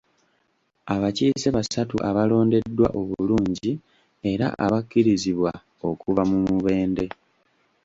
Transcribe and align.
Abakiise 0.93 1.47
basatu 1.57 1.95
abalondeddwa 2.09 2.87
obulungi 2.99 3.71
era 4.31 4.47
abakkirizibwa 4.65 5.51
okuva 5.89 6.21
mu 6.29 6.37
Mubende. 6.45 7.05